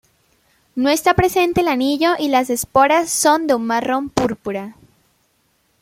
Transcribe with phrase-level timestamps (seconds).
[0.75, 4.75] No está presente el anillo y las esporas son de un marrón-púrpura.